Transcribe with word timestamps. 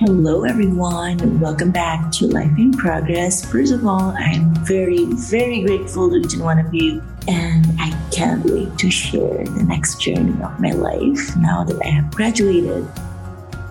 Hello, 0.00 0.44
everyone. 0.44 1.40
Welcome 1.40 1.72
back 1.72 2.10
to 2.12 2.26
Life 2.26 2.56
in 2.56 2.72
Progress. 2.72 3.44
First 3.44 3.70
of 3.70 3.84
all, 3.84 4.14
I 4.16 4.30
am 4.30 4.54
very, 4.64 5.04
very 5.04 5.60
grateful 5.60 6.08
to 6.08 6.16
each 6.16 6.32
and 6.32 6.42
one 6.42 6.58
of 6.58 6.72
you, 6.72 7.02
and 7.28 7.66
I 7.78 7.90
can't 8.10 8.42
wait 8.46 8.78
to 8.78 8.90
share 8.90 9.44
the 9.44 9.62
next 9.62 10.00
journey 10.00 10.42
of 10.42 10.58
my 10.58 10.70
life 10.70 11.36
now 11.36 11.64
that 11.64 11.78
I 11.84 11.88
have 11.88 12.10
graduated 12.12 12.88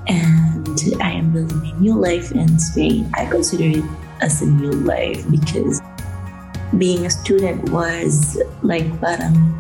and 0.06 0.80
I 1.02 1.14
am 1.14 1.34
building 1.34 1.72
a 1.72 1.80
new 1.80 2.00
life 2.00 2.32
in 2.32 2.60
Spain. 2.60 3.10
I 3.16 3.26
consider 3.26 3.80
it 3.80 3.86
as 4.22 4.44
a 4.44 4.46
new 4.46 4.74
life 4.74 5.28
because 5.32 5.82
being 6.78 7.08
a 7.08 7.10
student 7.10 7.72
was 7.72 8.40
like 8.62 8.86
parang 9.02 9.60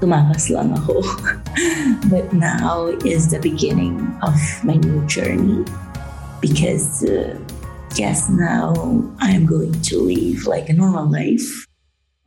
tumakas 0.00 0.48
lang 0.50 0.72
ako. 0.72 1.04
but 2.12 2.32
now 2.32 2.88
is 3.04 3.30
the 3.30 3.38
beginning 3.38 4.00
of 4.24 4.36
my 4.64 4.74
new 4.80 5.04
journey 5.06 5.64
because 6.40 7.04
uh, 7.04 7.36
yes, 7.96 8.28
now 8.28 8.72
I 9.20 9.30
am 9.30 9.46
going 9.46 9.76
to 9.92 9.96
live 10.00 10.46
like 10.46 10.68
a 10.68 10.72
normal 10.72 11.10
life 11.10 11.66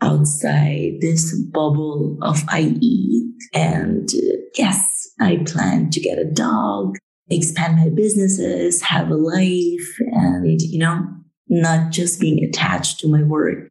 outside 0.01 1.01
this 1.01 1.33
bubble 1.51 2.17
of 2.21 2.43
IE. 2.53 3.31
And 3.53 4.09
uh, 4.09 4.37
yes, 4.57 5.09
I 5.19 5.41
plan 5.45 5.89
to 5.91 5.99
get 5.99 6.19
a 6.19 6.29
dog, 6.29 6.97
expand 7.29 7.77
my 7.77 7.89
businesses, 7.89 8.81
have 8.81 9.09
a 9.09 9.15
life, 9.15 9.89
and, 10.11 10.61
you 10.61 10.79
know, 10.79 11.07
not 11.47 11.91
just 11.91 12.19
being 12.19 12.43
attached 12.43 12.99
to 12.99 13.07
my 13.07 13.23
work. 13.23 13.69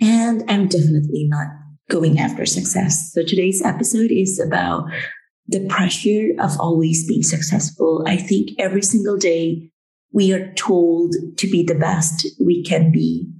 And 0.00 0.42
I'm 0.48 0.68
definitely 0.68 1.26
not 1.28 1.46
going 1.90 2.18
after 2.18 2.46
success. 2.46 3.12
So 3.12 3.22
today's 3.22 3.62
episode 3.64 4.10
is 4.10 4.40
about 4.40 4.84
the 5.46 5.66
pressure 5.68 6.30
of 6.38 6.58
always 6.58 7.06
being 7.06 7.22
successful. 7.22 8.04
I 8.06 8.16
think 8.16 8.50
every 8.58 8.82
single 8.82 9.16
day 9.16 9.70
we 10.12 10.32
are 10.32 10.52
told 10.54 11.14
to 11.36 11.50
be 11.50 11.62
the 11.62 11.74
best 11.74 12.26
we 12.40 12.62
can 12.62 12.92
be, 12.92 13.30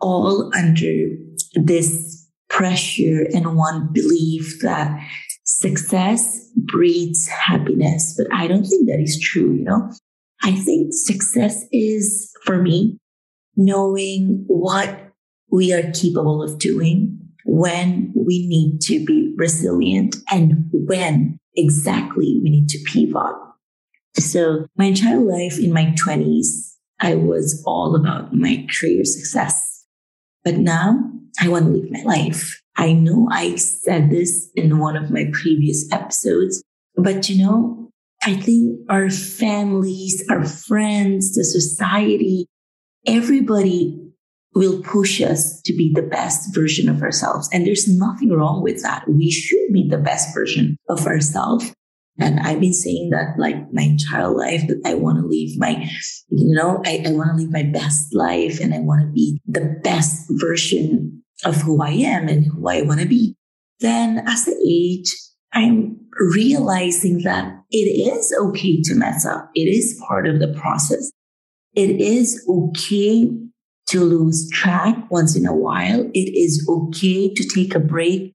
all 0.00 0.54
under 0.54 1.06
this 1.54 2.28
pressure 2.48 3.26
and 3.34 3.56
one 3.56 3.88
belief 3.92 4.60
that 4.60 4.96
success 5.44 6.50
breeds 6.56 7.26
happiness. 7.26 8.14
But 8.16 8.26
I 8.32 8.46
don't 8.46 8.64
think 8.64 8.88
that 8.88 9.00
is 9.00 9.18
true, 9.18 9.54
you 9.54 9.64
know? 9.64 9.90
I 10.44 10.52
think 10.52 10.92
success 10.92 11.64
is 11.72 12.30
for 12.44 12.60
me 12.60 12.98
knowing 13.56 14.44
what 14.48 15.12
we 15.50 15.72
are 15.72 15.90
capable 15.92 16.42
of 16.42 16.58
doing 16.58 17.21
when 17.44 18.12
we 18.14 18.46
need 18.46 18.80
to 18.82 19.04
be 19.04 19.34
resilient 19.36 20.16
and 20.30 20.68
when 20.72 21.38
exactly 21.54 22.40
we 22.42 22.50
need 22.50 22.68
to 22.68 22.78
pivot. 22.86 23.36
So 24.16 24.66
my 24.76 24.86
entire 24.86 25.20
life 25.20 25.58
in 25.58 25.72
my 25.72 25.94
20s, 26.04 26.74
I 27.00 27.14
was 27.14 27.62
all 27.66 27.96
about 27.96 28.32
my 28.32 28.66
career 28.70 29.04
success. 29.04 29.84
But 30.44 30.56
now 30.56 30.98
I 31.40 31.48
want 31.48 31.66
to 31.66 31.72
live 31.72 31.90
my 31.90 32.02
life. 32.02 32.60
I 32.76 32.92
know 32.92 33.28
I 33.30 33.56
said 33.56 34.10
this 34.10 34.50
in 34.54 34.78
one 34.78 34.96
of 34.96 35.10
my 35.10 35.30
previous 35.32 35.90
episodes, 35.92 36.62
but 36.96 37.28
you 37.28 37.44
know, 37.44 37.90
I 38.24 38.34
think 38.34 38.78
our 38.88 39.10
families, 39.10 40.24
our 40.30 40.44
friends, 40.44 41.34
the 41.34 41.44
society, 41.44 42.46
everybody 43.06 44.11
will 44.54 44.82
push 44.82 45.20
us 45.22 45.60
to 45.62 45.72
be 45.72 45.92
the 45.94 46.02
best 46.02 46.54
version 46.54 46.88
of 46.88 47.02
ourselves. 47.02 47.48
And 47.52 47.66
there's 47.66 47.88
nothing 47.88 48.30
wrong 48.30 48.62
with 48.62 48.82
that. 48.82 49.08
We 49.08 49.30
should 49.30 49.72
be 49.72 49.88
the 49.88 49.98
best 49.98 50.34
version 50.34 50.76
of 50.88 51.06
ourselves. 51.06 51.72
And 52.18 52.40
I've 52.40 52.60
been 52.60 52.74
saying 52.74 53.10
that 53.10 53.38
like 53.38 53.72
my 53.72 53.82
entire 53.82 54.28
life 54.28 54.66
that 54.68 54.82
I 54.84 54.94
want 54.94 55.18
to 55.18 55.26
live 55.26 55.56
my, 55.56 55.88
you 56.28 56.54
know, 56.54 56.82
I, 56.84 57.02
I 57.06 57.12
want 57.12 57.30
to 57.30 57.36
live 57.36 57.50
my 57.50 57.62
best 57.62 58.14
life 58.14 58.60
and 58.60 58.74
I 58.74 58.80
want 58.80 59.00
to 59.02 59.12
be 59.12 59.40
the 59.46 59.80
best 59.82 60.26
version 60.30 61.22
of 61.44 61.56
who 61.56 61.82
I 61.82 61.90
am 61.90 62.28
and 62.28 62.44
who 62.44 62.68
I 62.68 62.82
want 62.82 63.00
to 63.00 63.06
be. 63.06 63.36
Then 63.80 64.22
as 64.26 64.46
I 64.46 64.52
age, 64.66 65.10
I'm 65.54 65.98
realizing 66.34 67.22
that 67.22 67.62
it 67.70 67.76
is 67.76 68.34
okay 68.38 68.82
to 68.82 68.94
mess 68.94 69.24
up. 69.24 69.50
It 69.54 69.62
is 69.62 70.00
part 70.06 70.28
of 70.28 70.38
the 70.38 70.48
process. 70.48 71.10
It 71.74 72.00
is 72.00 72.44
okay 72.48 73.30
to 73.88 74.00
lose 74.00 74.48
track 74.50 74.96
once 75.10 75.36
in 75.36 75.46
a 75.46 75.54
while. 75.54 76.08
It 76.14 76.34
is 76.36 76.66
okay 76.68 77.32
to 77.32 77.48
take 77.48 77.74
a 77.74 77.80
break. 77.80 78.32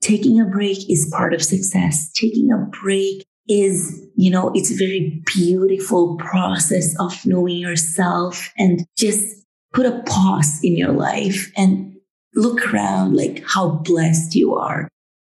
Taking 0.00 0.40
a 0.40 0.44
break 0.44 0.90
is 0.90 1.10
part 1.12 1.34
of 1.34 1.42
success. 1.42 2.12
Taking 2.12 2.52
a 2.52 2.58
break 2.58 3.24
is, 3.48 4.06
you 4.16 4.30
know, 4.30 4.50
it's 4.54 4.70
a 4.70 4.76
very 4.76 5.22
beautiful 5.26 6.16
process 6.16 6.94
of 7.00 7.24
knowing 7.26 7.56
yourself 7.56 8.52
and 8.58 8.86
just 8.96 9.44
put 9.72 9.86
a 9.86 10.02
pause 10.06 10.60
in 10.62 10.76
your 10.76 10.92
life 10.92 11.50
and 11.56 11.96
look 12.34 12.72
around 12.72 13.16
like 13.16 13.42
how 13.46 13.68
blessed 13.68 14.34
you 14.34 14.54
are. 14.54 14.88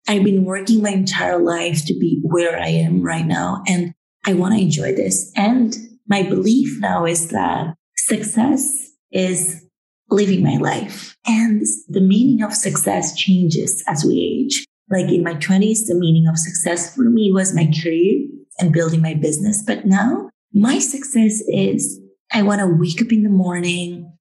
I've 0.07 0.23
been 0.23 0.45
working 0.45 0.81
my 0.81 0.91
entire 0.91 1.39
life 1.39 1.85
to 1.85 1.93
be 1.93 2.21
where 2.23 2.57
I 2.57 2.67
am 2.67 3.01
right 3.01 3.25
now 3.25 3.63
and 3.67 3.93
I 4.25 4.33
want 4.33 4.55
to 4.55 4.61
enjoy 4.61 4.93
this. 4.93 5.31
And 5.35 5.75
my 6.07 6.23
belief 6.23 6.79
now 6.79 7.05
is 7.05 7.29
that 7.29 7.75
success 7.97 8.86
is 9.11 9.63
living 10.09 10.43
my 10.43 10.57
life. 10.57 11.17
And 11.25 11.65
the 11.89 12.01
meaning 12.01 12.43
of 12.43 12.53
success 12.53 13.15
changes 13.15 13.83
as 13.87 14.05
we 14.05 14.45
age. 14.45 14.65
Like 14.89 15.11
in 15.11 15.23
my 15.23 15.33
20s, 15.33 15.87
the 15.87 15.95
meaning 15.95 16.27
of 16.27 16.37
success 16.37 16.95
for 16.95 17.03
me 17.03 17.31
was 17.31 17.53
my 17.53 17.69
career 17.81 18.25
and 18.59 18.73
building 18.73 19.01
my 19.01 19.13
business. 19.13 19.63
But 19.65 19.85
now 19.85 20.29
my 20.53 20.79
success 20.79 21.41
is 21.47 21.99
I 22.31 22.43
want 22.43 22.61
to 22.61 22.67
wake 22.67 23.01
up 23.01 23.11
in 23.11 23.23
the 23.23 23.29
morning. 23.29 24.11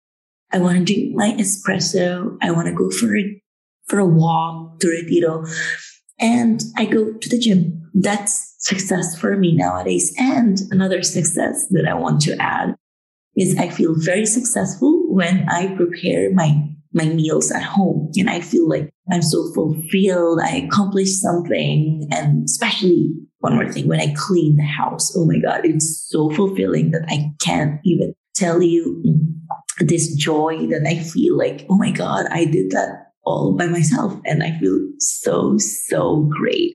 I 0.53 0.59
want 0.59 0.79
to 0.79 0.85
drink 0.85 1.15
my 1.15 1.33
espresso. 1.33 2.37
I 2.43 2.51
want 2.51 2.67
to 2.67 2.75
go 2.75 2.91
for 2.91 3.17
a, 3.17 3.43
for 3.87 3.99
a 3.99 4.07
walk 4.07 4.81
to 4.81 4.89
Retiro 4.89 5.45
and 6.19 6.63
I 6.77 6.87
go 6.87 7.13
to 7.13 7.29
the 7.29 7.39
gym. 7.39 7.91
That's 7.95 8.55
success 8.59 9.19
for 9.19 9.37
me 9.37 9.55
nowadays. 9.55 10.13
And 10.19 10.61
another 10.71 11.03
success 11.03 11.67
that 11.71 11.87
I 11.89 11.95
want 11.95 12.21
to 12.23 12.37
add 12.41 12.75
is 13.37 13.57
I 13.59 13.69
feel 13.69 13.95
very 13.97 14.27
successful 14.27 15.05
when 15.09 15.49
I 15.49 15.75
prepare 15.77 16.33
my 16.33 16.63
my 16.93 17.05
meals 17.05 17.53
at 17.53 17.63
home 17.63 18.11
and 18.17 18.31
I 18.31 18.41
feel 18.41 18.67
like 18.69 18.91
I'm 19.13 19.21
so 19.23 19.53
fulfilled. 19.53 20.41
I 20.43 20.57
accomplished 20.67 21.21
something. 21.21 22.09
And 22.11 22.45
especially 22.45 23.13
one 23.41 23.55
more 23.57 23.71
thing, 23.71 23.87
when 23.87 24.01
I 24.01 24.15
clean 24.17 24.57
the 24.57 24.65
house, 24.65 25.15
oh 25.15 25.27
my 25.27 25.39
God, 25.39 25.61
it's 25.65 26.09
so 26.09 26.31
fulfilling 26.31 26.93
that 26.93 27.05
I 27.09 27.33
can't 27.39 27.81
even 27.85 28.15
tell 28.35 28.63
you 28.63 29.03
this 29.81 30.15
joy 30.15 30.67
that 30.69 30.87
I 30.87 30.99
feel 30.99 31.37
like, 31.37 31.67
oh 31.69 31.77
my 31.77 31.91
God, 31.91 32.27
I 32.31 32.47
did 32.47 32.71
that 32.71 33.13
all 33.25 33.55
by 33.57 33.67
myself. 33.67 34.19
And 34.25 34.43
I 34.43 34.59
feel 34.59 34.79
so, 34.99 35.59
so 35.59 36.31
great. 36.39 36.75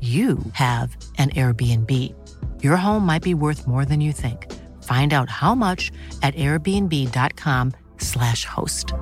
you 0.00 0.38
have 0.52 0.94
an 1.16 1.30
Airbnb. 1.30 2.14
Your 2.62 2.76
home 2.76 3.06
might 3.06 3.22
be 3.22 3.32
worth 3.32 3.66
more 3.66 3.86
than 3.86 4.02
you 4.02 4.12
think. 4.12 4.52
Find 4.82 5.14
out 5.14 5.30
how 5.30 5.54
much 5.54 5.90
at 6.22 6.34
airbnb.com/slash 6.34 8.44
host. 8.44 8.92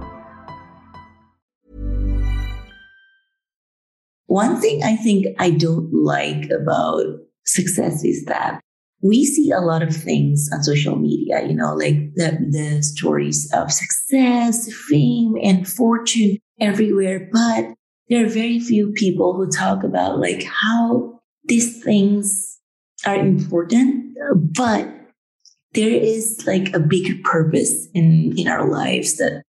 One 4.26 4.60
thing 4.60 4.82
I 4.82 4.96
think 4.96 5.26
I 5.38 5.50
don't 5.50 5.92
like 5.92 6.50
about 6.50 7.04
success 7.44 8.02
is 8.04 8.24
that 8.24 8.60
we 9.02 9.26
see 9.26 9.50
a 9.50 9.60
lot 9.60 9.82
of 9.82 9.94
things 9.94 10.48
on 10.52 10.62
social 10.62 10.96
media, 10.96 11.46
you 11.46 11.54
know, 11.54 11.74
like 11.74 12.14
the, 12.14 12.38
the 12.50 12.82
stories 12.82 13.52
of 13.52 13.70
success, 13.70 14.72
fame, 14.88 15.36
and 15.42 15.68
fortune 15.68 16.38
everywhere. 16.58 17.28
But 17.30 17.74
there 18.08 18.24
are 18.24 18.28
very 18.28 18.60
few 18.60 18.92
people 18.92 19.34
who 19.34 19.50
talk 19.50 19.82
about 19.82 20.18
like 20.18 20.44
how 20.44 21.20
these 21.44 21.82
things 21.82 22.58
are 23.06 23.16
important, 23.16 24.16
but 24.56 24.88
there 25.72 25.90
is 25.90 26.44
like 26.46 26.74
a 26.74 26.80
bigger 26.80 27.14
purpose 27.24 27.88
in, 27.94 28.34
in 28.36 28.48
our 28.48 28.70
lives 28.70 29.16
that 29.16 29.42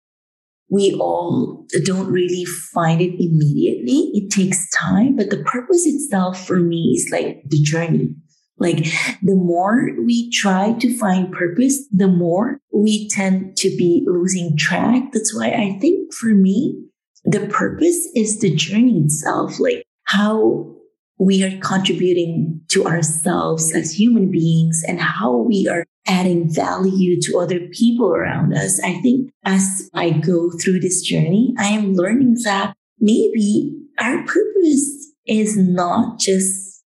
we 0.71 0.95
all 0.95 1.67
don't 1.85 2.11
really 2.11 2.45
find 2.45 3.01
it 3.03 3.15
immediately. 3.23 4.11
It 4.15 4.31
takes 4.31 4.71
time, 4.71 5.17
but 5.17 5.31
the 5.31 5.43
purpose 5.45 5.85
itself 5.85 6.47
for 6.47 6.61
me 6.61 6.95
is 6.97 7.11
like 7.13 7.43
the 7.47 7.61
journey. 7.63 8.15
Like 8.59 8.87
the 9.23 9.35
more 9.35 9.91
we 10.07 10.31
try 10.31 10.73
to 10.75 10.99
find 10.99 11.33
purpose, 11.33 11.87
the 11.91 12.09
more 12.09 12.59
we 12.73 13.09
tend 13.09 13.57
to 13.59 13.69
be 13.77 14.05
losing 14.07 14.57
track. 14.57 15.13
That's 15.13 15.37
why 15.37 15.51
I 15.51 15.79
think 15.81 16.15
for 16.15 16.29
me, 16.29 16.83
the 17.25 17.47
purpose 17.47 18.09
is 18.15 18.41
the 18.41 18.55
journey 18.55 19.01
itself, 19.05 19.59
like 19.59 19.85
how 20.05 20.75
we 21.19 21.45
are 21.45 21.57
contributing 21.61 22.61
to 22.69 22.85
ourselves 22.87 23.73
as 23.75 23.93
human 23.93 24.31
beings 24.31 24.83
and 24.87 25.01
how 25.01 25.37
we 25.37 25.69
are 25.69 25.85
adding 26.07 26.53
value 26.53 27.21
to 27.21 27.39
other 27.39 27.61
people 27.73 28.13
around 28.13 28.53
us. 28.55 28.81
I 28.83 29.01
think 29.03 29.31
as 29.45 29.89
I 29.95 30.11
go 30.11 30.51
through 30.51 30.81
this 30.81 31.03
journey, 31.03 31.55
I 31.59 31.69
am 31.69 31.95
learning 31.95 32.39
that 32.45 32.75
maybe 32.99 33.73
our 34.01 34.25
purpose 34.25 35.13
is 35.27 35.57
not 35.57 36.19
just, 36.19 36.83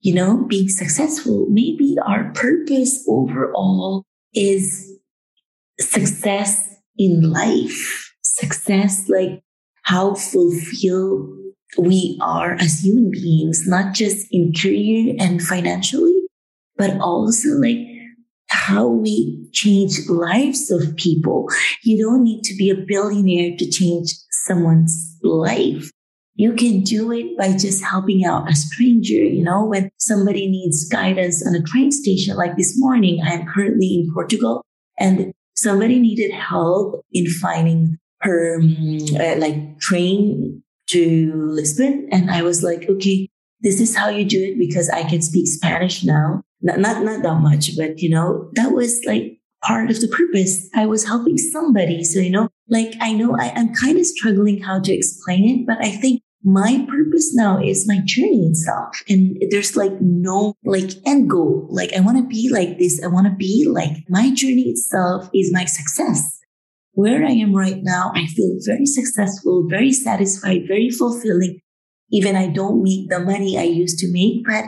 you 0.00 0.14
know, 0.14 0.44
being 0.48 0.68
successful. 0.68 1.46
Maybe 1.48 1.96
our 2.04 2.32
purpose 2.32 3.04
overall 3.08 4.04
is 4.34 4.98
success 5.78 6.68
in 6.98 7.30
life, 7.30 8.14
success 8.22 9.08
like 9.08 9.42
how 9.86 10.14
fulfilled 10.14 11.30
we 11.78 12.18
are 12.20 12.54
as 12.54 12.80
human 12.80 13.08
beings, 13.10 13.66
not 13.68 13.94
just 13.94 14.26
in 14.32 14.52
career 14.52 15.14
and 15.20 15.40
financially, 15.40 16.22
but 16.76 16.98
also 17.00 17.50
like 17.50 17.78
how 18.48 18.88
we 18.88 19.48
change 19.52 20.08
lives 20.08 20.72
of 20.72 20.96
people. 20.96 21.48
You 21.84 22.04
don't 22.04 22.24
need 22.24 22.42
to 22.44 22.56
be 22.56 22.68
a 22.68 22.74
billionaire 22.74 23.56
to 23.56 23.70
change 23.70 24.10
someone's 24.46 25.16
life. 25.22 25.90
You 26.34 26.54
can 26.54 26.80
do 26.80 27.12
it 27.12 27.38
by 27.38 27.52
just 27.52 27.84
helping 27.84 28.24
out 28.24 28.50
a 28.50 28.56
stranger. 28.56 29.14
You 29.14 29.44
know, 29.44 29.64
when 29.64 29.90
somebody 29.98 30.48
needs 30.48 30.88
guidance 30.88 31.46
on 31.46 31.54
a 31.54 31.62
train 31.62 31.92
station, 31.92 32.36
like 32.36 32.56
this 32.56 32.74
morning, 32.76 33.22
I'm 33.24 33.46
currently 33.46 33.94
in 33.94 34.12
Portugal 34.12 34.64
and 34.98 35.32
somebody 35.54 36.00
needed 36.00 36.32
help 36.32 37.04
in 37.12 37.30
finding 37.30 37.98
her 38.20 38.58
um, 38.58 38.98
uh, 39.18 39.36
like 39.36 39.78
train 39.80 40.62
to 40.88 41.32
Lisbon. 41.34 42.08
And 42.12 42.30
I 42.30 42.42
was 42.42 42.62
like, 42.62 42.88
okay, 42.88 43.28
this 43.60 43.80
is 43.80 43.96
how 43.96 44.08
you 44.08 44.24
do 44.24 44.42
it 44.42 44.58
because 44.58 44.88
I 44.90 45.02
can 45.04 45.22
speak 45.22 45.48
Spanish 45.48 46.04
now. 46.04 46.42
Not, 46.62 46.78
not, 46.78 47.02
not 47.04 47.22
that 47.22 47.40
much, 47.40 47.76
but 47.76 48.00
you 48.00 48.10
know, 48.10 48.50
that 48.54 48.72
was 48.72 49.04
like 49.04 49.38
part 49.62 49.90
of 49.90 50.00
the 50.00 50.08
purpose. 50.08 50.68
I 50.74 50.86
was 50.86 51.04
helping 51.04 51.38
somebody. 51.38 52.04
So, 52.04 52.20
you 52.20 52.30
know, 52.30 52.48
like 52.68 52.94
I 53.00 53.12
know 53.12 53.36
I, 53.38 53.52
I'm 53.54 53.74
kind 53.74 53.98
of 53.98 54.06
struggling 54.06 54.60
how 54.60 54.80
to 54.80 54.92
explain 54.92 55.60
it, 55.60 55.66
but 55.66 55.84
I 55.84 55.90
think 55.90 56.22
my 56.44 56.86
purpose 56.88 57.34
now 57.34 57.60
is 57.60 57.88
my 57.88 58.00
journey 58.04 58.46
itself. 58.46 59.02
And 59.08 59.36
there's 59.50 59.76
like 59.76 60.00
no 60.00 60.54
like 60.64 60.90
end 61.04 61.28
goal. 61.28 61.66
Like 61.70 61.92
I 61.92 62.00
want 62.00 62.18
to 62.18 62.24
be 62.24 62.48
like 62.50 62.78
this. 62.78 63.02
I 63.02 63.08
want 63.08 63.26
to 63.26 63.34
be 63.34 63.66
like 63.68 64.04
my 64.08 64.32
journey 64.32 64.68
itself 64.70 65.28
is 65.34 65.52
my 65.52 65.64
success 65.64 66.35
where 66.96 67.26
I 67.26 67.32
am 67.32 67.54
right 67.54 67.82
now, 67.82 68.10
I 68.14 68.24
feel 68.24 68.56
very 68.64 68.86
successful, 68.86 69.66
very 69.68 69.92
satisfied, 69.92 70.62
very 70.66 70.88
fulfilling. 70.88 71.60
Even 72.10 72.36
I 72.36 72.46
don't 72.48 72.82
make 72.82 73.10
the 73.10 73.20
money 73.20 73.58
I 73.58 73.64
used 73.64 73.98
to 73.98 74.10
make, 74.10 74.46
but 74.46 74.64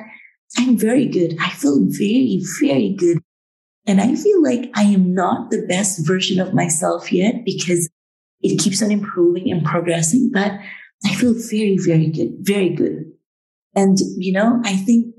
I'm 0.58 0.76
very 0.76 1.06
good. 1.06 1.36
I 1.40 1.48
feel 1.48 1.78
very, 1.88 2.42
very 2.60 2.94
good. 2.94 3.22
And 3.86 3.98
I 3.98 4.14
feel 4.14 4.42
like 4.42 4.70
I 4.74 4.82
am 4.82 5.14
not 5.14 5.50
the 5.50 5.64
best 5.66 6.06
version 6.06 6.38
of 6.38 6.52
myself 6.52 7.10
yet 7.10 7.46
because 7.46 7.88
it 8.42 8.58
keeps 8.58 8.82
on 8.82 8.90
improving 8.90 9.50
and 9.50 9.64
progressing, 9.64 10.30
but 10.30 10.52
I 11.06 11.14
feel 11.14 11.32
very, 11.34 11.78
very 11.78 12.08
good, 12.08 12.36
very 12.40 12.68
good. 12.68 13.10
And, 13.74 13.96
you 14.18 14.32
know, 14.32 14.60
I 14.64 14.76
think 14.76 15.14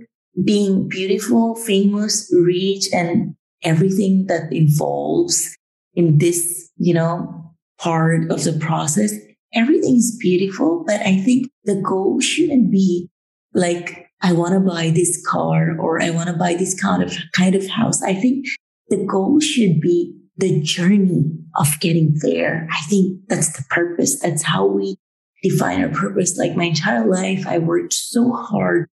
being 0.46 0.88
beautiful, 0.88 1.56
famous, 1.56 2.32
rich, 2.38 2.86
and 2.94 3.36
everything 3.64 4.28
that 4.28 4.54
involves 4.54 5.58
in 5.96 6.20
this, 6.20 6.69
you 6.80 6.94
know, 6.94 7.54
part 7.78 8.32
of 8.32 8.44
the 8.44 8.54
process. 8.54 9.14
Everything 9.54 9.98
is 9.98 10.18
beautiful, 10.20 10.84
but 10.86 11.02
I 11.02 11.18
think 11.18 11.50
the 11.66 11.82
goal 11.82 12.20
shouldn't 12.20 12.72
be 12.72 13.10
like, 13.54 14.08
I 14.22 14.34
want 14.34 14.54
to 14.54 14.60
buy 14.60 14.90
this 14.90 15.24
car 15.28 15.76
or 15.80 16.02
I 16.02 16.10
want 16.10 16.30
to 16.30 16.36
buy 16.36 16.56
this 16.56 16.80
kind 16.80 17.04
of, 17.04 17.14
kind 17.34 17.56
of 17.56 17.68
house. 17.68 18.02
I 18.04 18.14
think 18.14 18.46
the 18.90 19.06
goal 19.06 19.40
should 19.40 19.80
be 19.82 20.16
the 20.38 20.62
journey 20.62 21.26
of 21.56 21.80
getting 21.80 22.16
there. 22.22 22.68
I 22.72 22.82
think 22.90 23.22
that's 23.28 23.56
the 23.58 23.64
purpose. 23.70 24.20
That's 24.20 24.44
how 24.44 24.66
we 24.66 24.98
define 25.42 25.84
our 25.84 25.90
purpose. 25.90 26.38
Like 26.38 26.56
my 26.56 26.66
entire 26.66 27.06
life, 27.06 27.46
I 27.48 27.58
worked 27.58 27.94
so 27.94 28.32
hard 28.32 28.88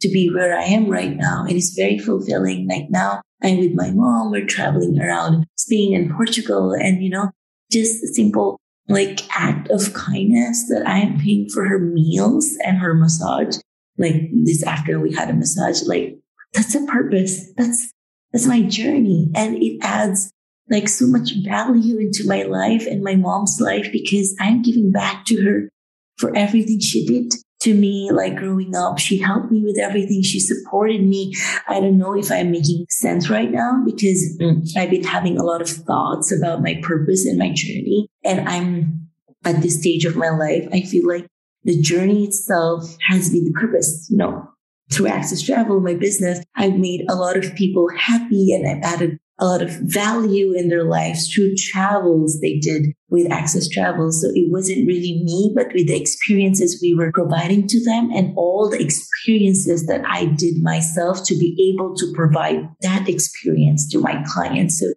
to 0.00 0.08
be 0.08 0.30
where 0.32 0.56
I 0.56 0.64
am 0.64 0.88
right 0.88 1.16
now. 1.16 1.44
It 1.48 1.56
is 1.56 1.74
very 1.76 1.98
fulfilling. 1.98 2.68
Like 2.68 2.86
now 2.88 3.22
I'm 3.42 3.58
with 3.58 3.74
my 3.74 3.90
mom. 3.90 4.30
We're 4.30 4.46
traveling 4.46 5.00
around 5.00 5.46
Spain 5.56 5.94
and 5.94 6.10
Portugal 6.10 6.72
and, 6.72 7.02
you 7.02 7.10
know, 7.10 7.30
just 7.70 8.02
a 8.02 8.08
simple 8.08 8.58
like 8.88 9.20
act 9.38 9.68
of 9.70 9.92
kindness 9.92 10.68
that 10.68 10.86
I 10.86 10.98
am 11.00 11.18
paying 11.18 11.48
for 11.52 11.64
her 11.66 11.78
meals 11.78 12.56
and 12.64 12.78
her 12.78 12.94
massage. 12.94 13.56
Like 13.98 14.30
this 14.32 14.62
after 14.62 14.98
we 14.98 15.12
had 15.12 15.30
a 15.30 15.34
massage, 15.34 15.82
like 15.82 16.18
that's 16.52 16.74
a 16.74 16.84
purpose. 16.86 17.52
That's, 17.56 17.92
that's 18.32 18.46
my 18.46 18.62
journey. 18.62 19.30
And 19.34 19.56
it 19.62 19.78
adds 19.82 20.30
like 20.70 20.88
so 20.88 21.06
much 21.06 21.32
value 21.44 21.98
into 21.98 22.26
my 22.26 22.42
life 22.42 22.86
and 22.86 23.02
my 23.02 23.16
mom's 23.16 23.58
life 23.60 23.88
because 23.92 24.34
I'm 24.40 24.62
giving 24.62 24.92
back 24.92 25.24
to 25.26 25.42
her 25.42 25.68
for 26.16 26.34
everything 26.36 26.80
she 26.80 27.06
did 27.06 27.34
to 27.68 27.74
me, 27.74 28.10
like 28.12 28.36
growing 28.36 28.74
up. 28.74 28.98
She 28.98 29.18
helped 29.18 29.50
me 29.50 29.62
with 29.62 29.78
everything. 29.78 30.22
She 30.22 30.40
supported 30.40 31.02
me. 31.02 31.34
I 31.68 31.80
don't 31.80 31.98
know 31.98 32.16
if 32.16 32.30
I'm 32.32 32.50
making 32.50 32.86
sense 32.88 33.28
right 33.28 33.50
now 33.50 33.82
because 33.84 34.36
mm, 34.40 34.66
I've 34.76 34.90
been 34.90 35.04
having 35.04 35.38
a 35.38 35.44
lot 35.44 35.60
of 35.60 35.68
thoughts 35.68 36.32
about 36.32 36.62
my 36.62 36.80
purpose 36.82 37.26
and 37.26 37.38
my 37.38 37.52
journey. 37.52 38.08
And 38.24 38.48
I'm 38.48 39.08
at 39.44 39.62
this 39.62 39.78
stage 39.78 40.04
of 40.04 40.16
my 40.16 40.30
life. 40.30 40.66
I 40.72 40.80
feel 40.80 41.06
like 41.06 41.26
the 41.64 41.80
journey 41.80 42.24
itself 42.24 42.96
has 43.08 43.30
been 43.30 43.44
the 43.44 43.52
purpose. 43.52 44.08
You 44.10 44.16
know, 44.16 44.48
through 44.90 45.08
Access 45.08 45.42
Travel, 45.42 45.80
my 45.80 45.94
business, 45.94 46.42
I've 46.56 46.78
made 46.78 47.04
a 47.08 47.14
lot 47.14 47.36
of 47.36 47.54
people 47.54 47.88
happy 47.96 48.54
and 48.54 48.66
I've 48.66 48.82
added 48.82 49.18
a 49.40 49.46
lot 49.46 49.62
of 49.62 49.70
value 49.82 50.52
in 50.52 50.68
their 50.68 50.84
lives 50.84 51.32
through 51.32 51.54
travels 51.56 52.40
they 52.40 52.58
did 52.58 52.86
with 53.08 53.30
Access 53.30 53.68
Travel. 53.68 54.10
So 54.10 54.28
it 54.34 54.50
wasn't 54.50 54.86
really 54.86 55.22
me, 55.24 55.52
but 55.54 55.68
with 55.72 55.86
the 55.86 56.00
experiences 56.00 56.80
we 56.82 56.94
were 56.94 57.12
providing 57.12 57.68
to 57.68 57.84
them 57.84 58.10
and 58.14 58.32
all 58.36 58.68
the 58.68 58.80
experiences 58.80 59.86
that 59.86 60.02
I 60.06 60.26
did 60.26 60.62
myself 60.62 61.24
to 61.26 61.34
be 61.36 61.72
able 61.72 61.94
to 61.96 62.12
provide 62.14 62.68
that 62.80 63.08
experience 63.08 63.88
to 63.90 64.00
my 64.00 64.22
clients. 64.26 64.80
So 64.80 64.92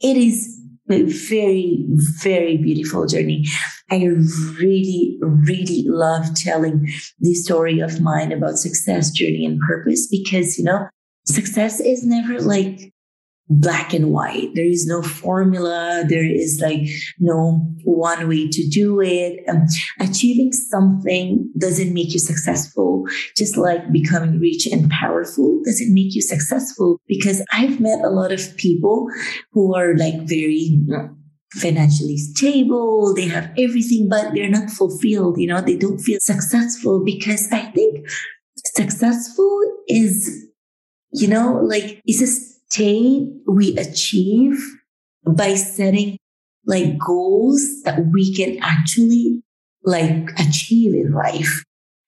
it 0.00 0.16
is 0.16 0.58
a 0.90 1.02
very, 1.04 1.86
very 2.20 2.58
beautiful 2.58 3.06
journey. 3.06 3.46
I 3.90 4.04
really, 4.60 5.18
really 5.20 5.84
love 5.86 6.34
telling 6.34 6.88
the 7.20 7.34
story 7.34 7.80
of 7.80 8.00
mine 8.00 8.32
about 8.32 8.58
success, 8.58 9.10
journey, 9.10 9.46
and 9.46 9.60
purpose 9.60 10.08
because, 10.10 10.58
you 10.58 10.64
know, 10.64 10.88
success 11.24 11.80
is 11.80 12.04
never 12.04 12.40
like 12.40 12.92
black 13.60 13.92
and 13.92 14.10
white. 14.10 14.50
There 14.54 14.64
is 14.64 14.86
no 14.86 15.02
formula. 15.02 16.04
There 16.08 16.24
is 16.24 16.60
like 16.62 16.88
no 17.18 17.64
one 17.84 18.28
way 18.28 18.48
to 18.48 18.68
do 18.68 19.00
it. 19.00 19.40
Um, 19.48 19.66
achieving 20.00 20.52
something 20.52 21.50
doesn't 21.58 21.92
make 21.92 22.12
you 22.12 22.18
successful, 22.18 23.04
just 23.36 23.56
like 23.56 23.90
becoming 23.92 24.40
rich 24.40 24.66
and 24.66 24.90
powerful 24.90 25.60
doesn't 25.64 25.92
make 25.92 26.14
you 26.14 26.22
successful 26.22 27.00
because 27.06 27.44
I've 27.52 27.80
met 27.80 28.04
a 28.04 28.10
lot 28.10 28.32
of 28.32 28.56
people 28.56 29.08
who 29.52 29.74
are 29.74 29.96
like 29.96 30.28
very 30.28 30.80
financially 31.52 32.16
stable. 32.16 33.14
They 33.14 33.26
have 33.28 33.50
everything, 33.58 34.08
but 34.08 34.34
they're 34.34 34.48
not 34.48 34.70
fulfilled. 34.70 35.38
You 35.38 35.48
know, 35.48 35.60
they 35.60 35.76
don't 35.76 35.98
feel 35.98 36.18
successful 36.20 37.04
because 37.04 37.50
I 37.52 37.70
think 37.72 38.08
successful 38.74 39.60
is, 39.88 40.46
you 41.12 41.28
know, 41.28 41.60
like 41.62 42.00
it's 42.06 42.22
a 42.22 42.51
state 42.72 43.28
we 43.46 43.76
achieve 43.76 44.58
by 45.26 45.54
setting 45.54 46.16
like 46.66 46.98
goals 46.98 47.82
that 47.84 48.06
we 48.12 48.34
can 48.34 48.58
actually 48.62 49.42
like 49.84 50.30
achieve 50.38 50.94
in 50.94 51.12
life. 51.12 51.64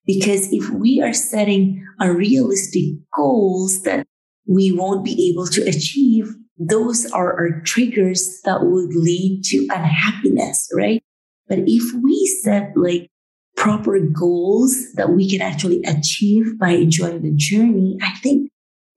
Because 0.07 0.53
if 0.53 0.71
we 0.71 1.01
are 1.03 1.13
setting 1.13 1.85
unrealistic 1.99 2.95
goals 3.17 3.83
that 3.83 4.07
we 4.47 4.73
won't 4.73 5.05
be 5.05 5.31
able 5.31 5.47
to 5.49 5.63
achieve, 5.63 6.35
those 6.59 7.11
are 7.11 7.33
our 7.33 7.61
triggers 7.63 8.41
that 8.45 8.61
would 8.63 8.95
lead 8.95 9.43
to 9.45 9.67
unhappiness, 9.71 10.69
right? 10.75 11.03
But 11.49 11.61
if 11.67 11.95
we 12.03 12.27
set 12.43 12.77
like 12.77 13.09
proper 13.57 13.99
goals 13.99 14.93
that 14.95 15.11
we 15.11 15.29
can 15.29 15.41
actually 15.41 15.83
achieve 15.85 16.59
by 16.59 16.71
enjoying 16.71 17.23
the 17.23 17.35
journey, 17.35 17.99
I 18.03 18.13
think 18.19 18.51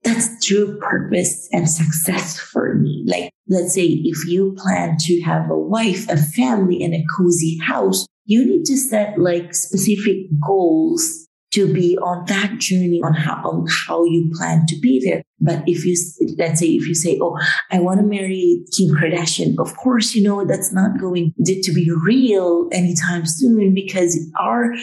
that's 0.08 0.46
true 0.46 0.78
purpose 0.78 1.48
and 1.52 1.68
success 1.68 2.38
for 2.38 2.74
me. 2.74 3.04
Like, 3.06 3.30
let's 3.48 3.74
say 3.74 3.84
if 3.84 4.26
you 4.26 4.54
plan 4.58 4.96
to 5.00 5.20
have 5.22 5.50
a 5.50 5.58
wife, 5.58 6.08
a 6.08 6.16
family, 6.16 6.82
and 6.82 6.94
a 6.94 7.04
cozy 7.16 7.58
house, 7.58 8.06
you 8.24 8.44
need 8.44 8.64
to 8.66 8.76
set 8.76 9.18
like 9.18 9.54
specific 9.54 10.16
goals 10.46 11.27
to 11.52 11.72
be 11.72 11.96
on 11.98 12.24
that 12.26 12.58
journey 12.58 13.00
on 13.02 13.14
how 13.14 13.42
on 13.44 13.66
how 13.86 14.04
you 14.04 14.30
plan 14.34 14.66
to 14.66 14.78
be 14.80 15.00
there. 15.04 15.22
But 15.40 15.62
if 15.66 15.84
you 15.86 15.96
let's 16.36 16.60
say 16.60 16.66
if 16.66 16.86
you 16.86 16.94
say, 16.94 17.18
"Oh, 17.22 17.38
I 17.70 17.78
want 17.80 18.00
to 18.00 18.06
marry 18.06 18.64
Kim 18.76 18.90
Kardashian," 18.90 19.54
of 19.58 19.76
course, 19.76 20.14
you 20.14 20.22
know 20.22 20.44
that's 20.44 20.72
not 20.72 20.98
going 21.00 21.32
to 21.44 21.72
be 21.72 21.90
real 22.04 22.68
anytime 22.72 23.24
soon 23.24 23.72
because 23.74 24.18
our 24.38 24.74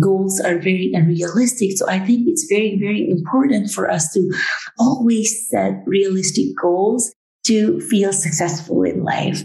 goals 0.00 0.40
are 0.40 0.58
very 0.58 0.92
unrealistic. 0.94 1.76
So 1.76 1.88
I 1.88 1.98
think 1.98 2.28
it's 2.28 2.46
very 2.48 2.78
very 2.78 3.08
important 3.10 3.70
for 3.70 3.90
us 3.90 4.12
to 4.12 4.32
always 4.78 5.48
set 5.50 5.82
realistic 5.86 6.46
goals 6.60 7.12
to 7.46 7.80
feel 7.80 8.12
successful 8.12 8.82
in 8.84 9.02
life. 9.02 9.44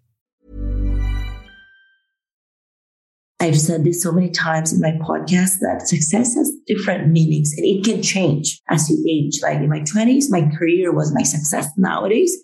I've 3.41 3.59
said 3.59 3.83
this 3.83 4.03
so 4.03 4.11
many 4.11 4.29
times 4.29 4.71
in 4.71 4.79
my 4.79 4.91
podcast 5.03 5.61
that 5.61 5.87
success 5.87 6.35
has 6.35 6.53
different 6.67 7.07
meanings 7.07 7.51
and 7.57 7.65
it 7.65 7.83
can 7.83 8.03
change 8.03 8.61
as 8.69 8.87
you 8.87 9.03
age. 9.09 9.41
Like 9.41 9.57
in 9.57 9.67
my 9.67 9.79
20s, 9.79 10.25
my 10.29 10.47
career 10.55 10.93
was 10.93 11.11
my 11.11 11.23
success. 11.23 11.67
Nowadays, 11.75 12.37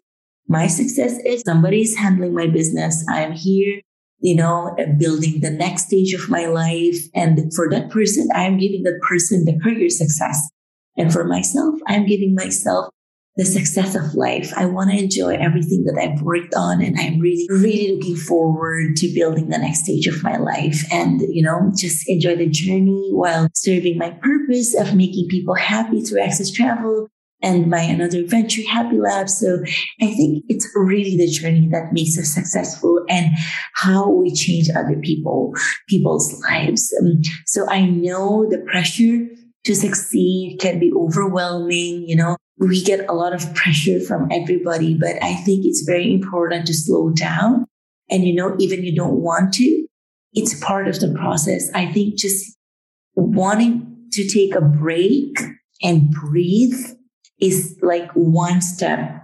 my 0.47 0.65
success 0.65 1.19
is 1.23 1.43
somebody 1.45 1.81
is 1.81 1.95
handling 1.95 2.33
my 2.33 2.47
business. 2.47 3.05
I 3.11 3.21
am 3.21 3.33
here, 3.33 3.79
you 4.21 4.35
know, 4.35 4.75
building 4.97 5.41
the 5.41 5.51
next 5.51 5.85
stage 5.85 6.13
of 6.13 6.31
my 6.31 6.47
life. 6.47 6.97
And 7.13 7.53
for 7.53 7.69
that 7.69 7.91
person, 7.91 8.27
I 8.33 8.45
am 8.45 8.57
giving 8.57 8.81
that 8.81 8.99
person 9.07 9.45
the 9.45 9.59
career 9.59 9.91
success. 9.91 10.49
And 10.97 11.13
for 11.13 11.25
myself, 11.25 11.75
I'm 11.85 12.07
giving 12.07 12.33
myself 12.33 12.91
the 13.37 13.45
success 13.45 13.95
of 13.95 14.15
life. 14.15 14.51
I 14.57 14.65
want 14.65 14.89
to 14.91 14.97
enjoy 14.97 15.35
everything 15.35 15.83
that 15.85 15.99
I've 16.01 16.21
worked 16.21 16.55
on. 16.55 16.81
And 16.81 16.99
I'm 16.99 17.19
really, 17.19 17.47
really 17.49 17.95
looking 17.95 18.15
forward 18.15 18.95
to 18.97 19.13
building 19.13 19.49
the 19.49 19.59
next 19.59 19.83
stage 19.83 20.07
of 20.07 20.23
my 20.23 20.37
life 20.37 20.83
and, 20.91 21.21
you 21.21 21.43
know, 21.43 21.71
just 21.75 22.09
enjoy 22.09 22.35
the 22.35 22.49
journey 22.49 23.09
while 23.11 23.47
serving 23.53 23.97
my 23.97 24.09
purpose 24.09 24.75
of 24.75 24.95
making 24.95 25.27
people 25.29 25.53
happy 25.53 26.01
through 26.01 26.21
access 26.21 26.51
travel 26.51 27.07
and 27.41 27.69
my 27.69 27.81
another 27.81 28.25
venture, 28.25 28.63
Happy 28.67 28.97
Lab. 28.97 29.29
So 29.29 29.59
I 30.01 30.07
think 30.07 30.43
it's 30.47 30.67
really 30.75 31.17
the 31.17 31.29
journey 31.29 31.69
that 31.71 31.93
makes 31.93 32.17
us 32.17 32.33
successful 32.33 33.05
and 33.09 33.31
how 33.75 34.09
we 34.09 34.33
change 34.33 34.69
other 34.75 34.99
people, 35.01 35.53
people's 35.87 36.41
lives. 36.41 36.91
Um, 36.99 37.21
so 37.45 37.69
I 37.69 37.85
know 37.85 38.47
the 38.49 38.59
pressure 38.59 39.27
to 39.65 39.75
succeed 39.75 40.57
can 40.59 40.79
be 40.79 40.91
overwhelming. 40.91 42.05
You 42.07 42.15
know, 42.15 42.37
we 42.59 42.83
get 42.83 43.07
a 43.09 43.13
lot 43.13 43.33
of 43.33 43.53
pressure 43.55 43.99
from 43.99 44.31
everybody, 44.31 44.97
but 44.99 45.21
I 45.23 45.35
think 45.35 45.65
it's 45.65 45.83
very 45.85 46.13
important 46.13 46.67
to 46.67 46.73
slow 46.73 47.11
down. 47.11 47.65
And, 48.09 48.23
you 48.23 48.33
know, 48.33 48.55
even 48.59 48.83
you 48.83 48.95
don't 48.95 49.21
want 49.21 49.53
to, 49.55 49.85
it's 50.33 50.59
part 50.63 50.87
of 50.87 50.99
the 50.99 51.13
process. 51.13 51.69
I 51.73 51.91
think 51.91 52.17
just 52.17 52.55
wanting 53.15 54.07
to 54.11 54.27
take 54.27 54.55
a 54.55 54.61
break 54.61 55.37
and 55.83 56.09
breathe 56.11 56.79
is 57.39 57.77
like 57.81 58.09
one 58.13 58.61
step 58.61 59.23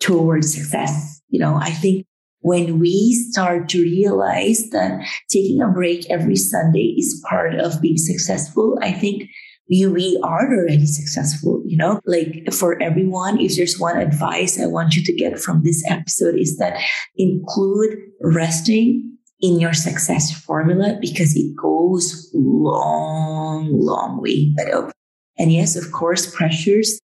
towards 0.00 0.54
success. 0.54 1.20
You 1.28 1.40
know, 1.40 1.54
I 1.54 1.70
think 1.70 2.06
when 2.40 2.78
we 2.78 3.12
start 3.30 3.68
to 3.70 3.82
realize 3.82 4.68
that 4.70 5.06
taking 5.30 5.62
a 5.62 5.68
break 5.68 6.10
every 6.10 6.36
Sunday 6.36 6.94
is 6.98 7.22
part 7.28 7.54
of 7.54 7.80
being 7.80 7.98
successful, 7.98 8.78
I 8.82 8.92
think 8.92 9.24
you, 9.70 9.92
we 9.92 10.20
are 10.24 10.52
already 10.52 10.86
successful, 10.86 11.62
you 11.64 11.76
know, 11.76 12.00
like 12.04 12.52
for 12.52 12.80
everyone, 12.82 13.40
if 13.40 13.56
there's 13.56 13.78
one 13.78 13.96
advice 13.96 14.60
I 14.60 14.66
want 14.66 14.96
you 14.96 15.04
to 15.04 15.12
get 15.12 15.38
from 15.38 15.62
this 15.62 15.84
episode 15.88 16.36
is 16.38 16.56
that 16.58 16.80
include 17.16 17.96
resting 18.20 19.16
in 19.40 19.60
your 19.60 19.72
success 19.72 20.32
formula 20.32 20.98
because 21.00 21.36
it 21.36 21.54
goes 21.56 22.30
long, 22.34 23.70
long 23.72 24.20
way. 24.20 24.52
But, 24.56 24.74
oh, 24.74 24.90
and 25.38 25.52
yes, 25.52 25.76
of 25.76 25.92
course, 25.92 26.34
pressures 26.34 27.00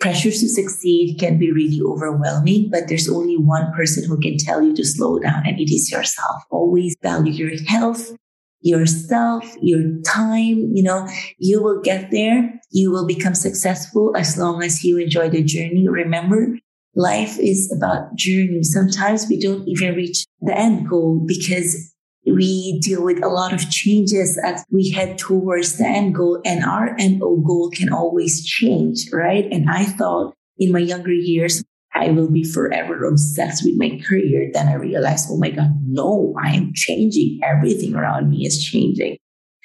pressures 0.00 0.40
to 0.40 0.48
succeed 0.48 1.16
can 1.18 1.38
be 1.38 1.52
really 1.52 1.80
overwhelming, 1.80 2.68
but 2.70 2.88
there's 2.88 3.08
only 3.08 3.36
one 3.36 3.72
person 3.72 4.04
who 4.08 4.18
can 4.18 4.36
tell 4.36 4.62
you 4.62 4.74
to 4.74 4.84
slow 4.84 5.18
down, 5.18 5.46
and 5.46 5.60
it 5.60 5.72
is 5.72 5.90
yourself. 5.90 6.42
Always 6.50 6.96
value 7.02 7.32
your 7.32 7.62
health, 7.68 8.10
yourself, 8.64 9.44
your 9.60 9.82
time, 10.04 10.72
you 10.74 10.82
know, 10.82 11.06
you 11.38 11.62
will 11.62 11.80
get 11.82 12.10
there. 12.10 12.60
You 12.70 12.90
will 12.90 13.06
become 13.06 13.34
successful 13.34 14.16
as 14.16 14.38
long 14.38 14.62
as 14.62 14.82
you 14.82 14.98
enjoy 14.98 15.28
the 15.28 15.42
journey. 15.42 15.86
Remember, 15.86 16.58
life 16.96 17.38
is 17.38 17.72
about 17.76 18.16
journey. 18.16 18.62
Sometimes 18.62 19.26
we 19.28 19.38
don't 19.38 19.68
even 19.68 19.94
reach 19.94 20.24
the 20.40 20.56
end 20.56 20.88
goal 20.88 21.22
because 21.26 21.92
we 22.26 22.80
deal 22.80 23.04
with 23.04 23.22
a 23.22 23.28
lot 23.28 23.52
of 23.52 23.68
changes 23.70 24.40
as 24.42 24.64
we 24.72 24.90
head 24.90 25.18
towards 25.18 25.76
the 25.76 25.84
end 25.86 26.14
goal 26.14 26.40
and 26.46 26.64
our 26.64 26.96
end 26.98 27.20
goal 27.20 27.70
can 27.70 27.92
always 27.92 28.46
change, 28.46 29.10
right? 29.12 29.44
And 29.52 29.68
I 29.68 29.84
thought 29.84 30.34
in 30.56 30.72
my 30.72 30.78
younger 30.78 31.12
years, 31.12 31.62
I 31.94 32.10
will 32.10 32.30
be 32.30 32.44
forever 32.44 33.04
obsessed 33.04 33.64
with 33.64 33.74
my 33.76 34.00
career. 34.06 34.50
Then 34.52 34.68
I 34.68 34.74
realized, 34.74 35.28
oh 35.30 35.38
my 35.38 35.50
God, 35.50 35.70
no, 35.86 36.34
I 36.42 36.50
am 36.50 36.72
changing. 36.74 37.40
Everything 37.42 37.94
around 37.94 38.30
me 38.30 38.46
is 38.46 38.62
changing. 38.62 39.16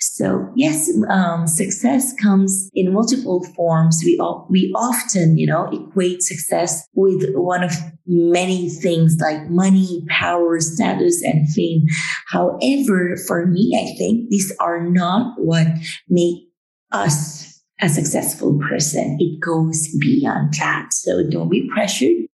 So 0.01 0.49
yes, 0.55 0.89
um, 1.09 1.45
success 1.45 2.13
comes 2.21 2.69
in 2.73 2.93
multiple 2.93 3.43
forms. 3.55 4.01
We 4.05 4.17
all, 4.17 4.47
we 4.49 4.71
often, 4.73 5.37
you 5.37 5.45
know, 5.45 5.69
equate 5.73 6.23
success 6.23 6.87
with 6.93 7.25
one 7.33 7.63
of 7.63 7.73
many 8.05 8.69
things 8.69 9.17
like 9.19 9.49
money, 9.49 10.05
power, 10.07 10.59
status, 10.61 11.21
and 11.23 11.49
fame. 11.49 11.85
However, 12.27 13.17
for 13.27 13.45
me, 13.45 13.75
I 13.77 13.97
think 13.97 14.29
these 14.29 14.55
are 14.59 14.81
not 14.81 15.33
what 15.37 15.67
make 16.07 16.47
us 16.91 17.38
a 17.81 17.89
successful 17.89 18.59
person. 18.59 19.17
It 19.19 19.39
goes 19.39 19.87
beyond 19.99 20.53
that. 20.55 20.93
So 20.93 21.23
don't 21.29 21.49
be 21.49 21.69
pressured. 21.73 22.25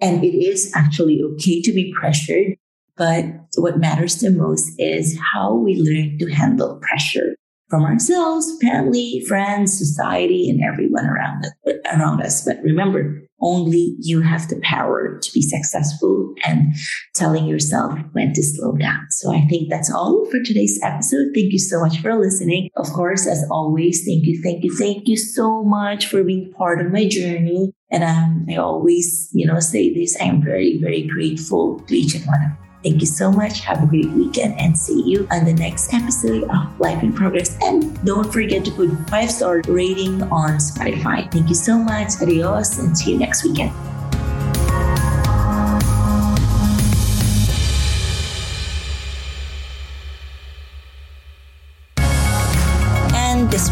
And 0.00 0.24
it 0.24 0.36
is 0.36 0.72
actually 0.74 1.20
okay 1.22 1.62
to 1.62 1.72
be 1.72 1.92
pressured 1.98 2.56
but 2.96 3.24
what 3.56 3.78
matters 3.78 4.16
the 4.16 4.30
most 4.30 4.72
is 4.78 5.18
how 5.32 5.54
we 5.54 5.76
learn 5.76 6.18
to 6.18 6.32
handle 6.32 6.80
pressure 6.80 7.34
from 7.68 7.82
ourselves, 7.82 8.56
family, 8.62 9.24
friends, 9.26 9.76
society, 9.76 10.48
and 10.48 10.62
everyone 10.62 11.06
around, 11.06 11.46
it, 11.64 11.80
around 11.92 12.22
us. 12.22 12.44
But 12.44 12.62
remember, 12.62 13.20
only 13.44 13.94
you 14.00 14.22
have 14.22 14.48
the 14.48 14.58
power 14.62 15.20
to 15.22 15.32
be 15.32 15.42
successful 15.42 16.34
and 16.44 16.74
telling 17.14 17.44
yourself 17.44 17.96
when 18.12 18.32
to 18.32 18.42
slow 18.42 18.72
down. 18.72 19.06
So 19.10 19.32
I 19.32 19.46
think 19.48 19.70
that's 19.70 19.92
all 19.92 20.24
for 20.30 20.40
today's 20.42 20.80
episode. 20.82 21.28
Thank 21.34 21.52
you 21.52 21.58
so 21.58 21.80
much 21.80 22.00
for 22.00 22.18
listening. 22.18 22.70
Of 22.76 22.88
course, 22.88 23.26
as 23.26 23.44
always, 23.50 24.04
thank 24.04 24.24
you, 24.24 24.42
thank 24.42 24.64
you, 24.64 24.74
thank 24.74 25.06
you 25.06 25.16
so 25.16 25.62
much 25.62 26.06
for 26.06 26.24
being 26.24 26.52
part 26.52 26.80
of 26.80 26.90
my 26.90 27.06
journey. 27.06 27.72
And 27.90 28.02
um, 28.02 28.46
I 28.50 28.56
always, 28.56 29.28
you 29.32 29.46
know, 29.46 29.60
say 29.60 29.92
this. 29.94 30.16
I 30.20 30.24
am 30.24 30.42
very, 30.42 30.80
very 30.80 31.02
grateful 31.02 31.80
to 31.80 31.94
each 31.94 32.14
and 32.14 32.24
one 32.26 32.42
of 32.42 32.50
you. 32.50 32.63
Thank 32.84 33.00
you 33.00 33.06
so 33.06 33.32
much. 33.32 33.60
Have 33.60 33.82
a 33.82 33.86
great 33.86 34.10
weekend 34.10 34.60
and 34.60 34.78
see 34.78 35.02
you 35.02 35.26
on 35.30 35.46
the 35.46 35.54
next 35.54 35.92
episode 35.94 36.44
of 36.44 36.78
Life 36.78 37.02
in 37.02 37.14
Progress. 37.14 37.56
And 37.62 38.04
don't 38.04 38.30
forget 38.30 38.62
to 38.66 38.70
put 38.70 38.90
five 39.08 39.30
star 39.30 39.62
rating 39.66 40.22
on 40.24 40.58
Spotify. 40.58 41.32
Thank 41.32 41.48
you 41.48 41.54
so 41.54 41.78
much. 41.78 42.20
Adios 42.20 42.78
and 42.78 42.96
see 42.96 43.12
you 43.12 43.18
next 43.18 43.42
weekend. 43.42 43.72